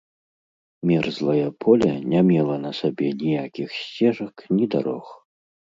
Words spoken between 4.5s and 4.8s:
ні